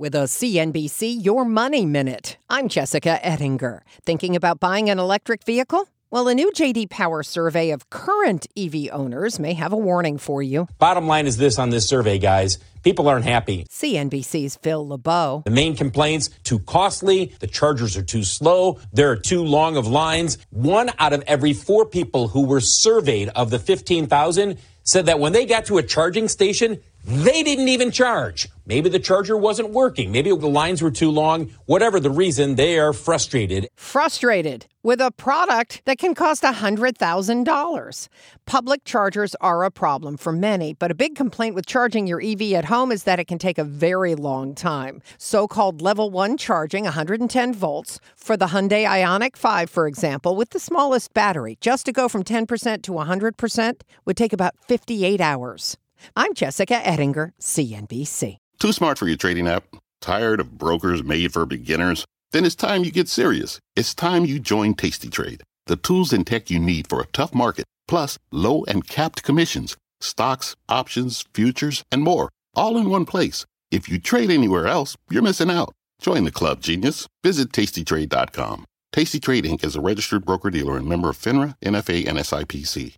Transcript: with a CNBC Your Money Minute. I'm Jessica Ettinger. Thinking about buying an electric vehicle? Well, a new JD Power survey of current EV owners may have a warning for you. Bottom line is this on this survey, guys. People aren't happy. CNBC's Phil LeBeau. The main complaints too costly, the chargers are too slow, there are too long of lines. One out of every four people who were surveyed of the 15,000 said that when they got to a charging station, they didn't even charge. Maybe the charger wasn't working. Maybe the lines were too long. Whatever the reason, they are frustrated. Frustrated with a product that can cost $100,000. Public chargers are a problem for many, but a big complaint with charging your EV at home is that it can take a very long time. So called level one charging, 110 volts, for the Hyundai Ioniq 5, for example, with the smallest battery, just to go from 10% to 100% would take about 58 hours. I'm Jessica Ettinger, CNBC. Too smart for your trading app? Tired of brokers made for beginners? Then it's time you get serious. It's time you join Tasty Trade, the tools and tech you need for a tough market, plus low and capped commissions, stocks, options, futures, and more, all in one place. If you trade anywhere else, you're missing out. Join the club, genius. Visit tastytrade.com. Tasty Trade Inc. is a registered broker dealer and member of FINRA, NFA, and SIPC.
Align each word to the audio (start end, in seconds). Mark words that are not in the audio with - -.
with 0.00 0.14
a 0.14 0.24
CNBC 0.24 1.22
Your 1.22 1.44
Money 1.44 1.84
Minute. 1.84 2.38
I'm 2.48 2.68
Jessica 2.68 3.18
Ettinger. 3.22 3.82
Thinking 4.02 4.34
about 4.34 4.58
buying 4.58 4.88
an 4.88 4.98
electric 4.98 5.44
vehicle? 5.44 5.90
Well, 6.10 6.26
a 6.26 6.34
new 6.34 6.50
JD 6.52 6.88
Power 6.88 7.22
survey 7.22 7.70
of 7.70 7.90
current 7.90 8.46
EV 8.56 8.88
owners 8.92 9.38
may 9.38 9.52
have 9.52 9.74
a 9.74 9.76
warning 9.76 10.16
for 10.16 10.42
you. 10.42 10.68
Bottom 10.78 11.06
line 11.06 11.26
is 11.26 11.36
this 11.36 11.58
on 11.58 11.68
this 11.68 11.86
survey, 11.86 12.18
guys. 12.18 12.58
People 12.82 13.08
aren't 13.08 13.26
happy. 13.26 13.66
CNBC's 13.68 14.56
Phil 14.56 14.88
LeBeau. 14.88 15.42
The 15.44 15.50
main 15.50 15.76
complaints 15.76 16.30
too 16.44 16.60
costly, 16.60 17.34
the 17.40 17.46
chargers 17.46 17.98
are 17.98 18.02
too 18.02 18.24
slow, 18.24 18.80
there 18.94 19.10
are 19.10 19.16
too 19.16 19.44
long 19.44 19.76
of 19.76 19.86
lines. 19.86 20.38
One 20.48 20.90
out 20.98 21.12
of 21.12 21.22
every 21.26 21.52
four 21.52 21.84
people 21.84 22.28
who 22.28 22.46
were 22.46 22.62
surveyed 22.62 23.28
of 23.36 23.50
the 23.50 23.58
15,000 23.58 24.58
said 24.82 25.06
that 25.06 25.20
when 25.20 25.34
they 25.34 25.44
got 25.44 25.66
to 25.66 25.76
a 25.76 25.82
charging 25.82 26.26
station, 26.26 26.80
they 27.04 27.42
didn't 27.42 27.68
even 27.68 27.90
charge. 27.90 28.48
Maybe 28.70 28.88
the 28.88 29.00
charger 29.00 29.36
wasn't 29.36 29.70
working. 29.70 30.12
Maybe 30.12 30.30
the 30.30 30.46
lines 30.46 30.80
were 30.80 30.92
too 30.92 31.10
long. 31.10 31.50
Whatever 31.66 31.98
the 31.98 32.08
reason, 32.08 32.54
they 32.54 32.78
are 32.78 32.92
frustrated. 32.92 33.68
Frustrated 33.74 34.68
with 34.84 35.00
a 35.00 35.10
product 35.10 35.82
that 35.86 35.98
can 35.98 36.14
cost 36.14 36.44
$100,000. 36.44 38.08
Public 38.46 38.84
chargers 38.84 39.34
are 39.40 39.64
a 39.64 39.72
problem 39.72 40.16
for 40.16 40.32
many, 40.32 40.72
but 40.72 40.92
a 40.92 40.94
big 40.94 41.16
complaint 41.16 41.56
with 41.56 41.66
charging 41.66 42.06
your 42.06 42.22
EV 42.22 42.52
at 42.52 42.66
home 42.66 42.92
is 42.92 43.02
that 43.02 43.18
it 43.18 43.24
can 43.24 43.40
take 43.40 43.58
a 43.58 43.64
very 43.64 44.14
long 44.14 44.54
time. 44.54 45.02
So 45.18 45.48
called 45.48 45.82
level 45.82 46.10
one 46.10 46.36
charging, 46.36 46.84
110 46.84 47.52
volts, 47.52 47.98
for 48.14 48.36
the 48.36 48.50
Hyundai 48.54 48.86
Ioniq 48.86 49.36
5, 49.36 49.68
for 49.68 49.88
example, 49.88 50.36
with 50.36 50.50
the 50.50 50.60
smallest 50.60 51.12
battery, 51.12 51.56
just 51.60 51.86
to 51.86 51.92
go 51.92 52.08
from 52.08 52.22
10% 52.22 52.82
to 52.82 52.92
100% 52.92 53.80
would 54.04 54.16
take 54.16 54.32
about 54.32 54.54
58 54.68 55.20
hours. 55.20 55.76
I'm 56.14 56.34
Jessica 56.34 56.76
Ettinger, 56.86 57.32
CNBC. 57.40 58.38
Too 58.60 58.72
smart 58.74 58.98
for 58.98 59.08
your 59.08 59.16
trading 59.16 59.48
app? 59.48 59.64
Tired 60.02 60.38
of 60.38 60.58
brokers 60.58 61.02
made 61.02 61.32
for 61.32 61.46
beginners? 61.46 62.04
Then 62.32 62.44
it's 62.44 62.54
time 62.54 62.84
you 62.84 62.90
get 62.92 63.08
serious. 63.08 63.58
It's 63.74 63.94
time 63.94 64.26
you 64.26 64.38
join 64.38 64.74
Tasty 64.74 65.08
Trade, 65.08 65.42
the 65.64 65.76
tools 65.76 66.12
and 66.12 66.26
tech 66.26 66.50
you 66.50 66.58
need 66.58 66.86
for 66.86 67.00
a 67.00 67.06
tough 67.06 67.34
market, 67.34 67.64
plus 67.88 68.18
low 68.30 68.64
and 68.64 68.86
capped 68.86 69.22
commissions, 69.22 69.78
stocks, 70.02 70.56
options, 70.68 71.24
futures, 71.32 71.82
and 71.90 72.02
more, 72.02 72.28
all 72.54 72.76
in 72.76 72.90
one 72.90 73.06
place. 73.06 73.46
If 73.70 73.88
you 73.88 73.98
trade 73.98 74.30
anywhere 74.30 74.66
else, 74.66 74.94
you're 75.08 75.22
missing 75.22 75.50
out. 75.50 75.72
Join 75.98 76.24
the 76.24 76.30
club, 76.30 76.60
genius. 76.60 77.06
Visit 77.24 77.52
tastytrade.com. 77.52 78.66
Tasty 78.92 79.20
Trade 79.20 79.44
Inc. 79.44 79.64
is 79.64 79.74
a 79.74 79.80
registered 79.80 80.26
broker 80.26 80.50
dealer 80.50 80.76
and 80.76 80.86
member 80.86 81.08
of 81.08 81.16
FINRA, 81.16 81.54
NFA, 81.64 82.06
and 82.06 82.18
SIPC. 82.18 82.94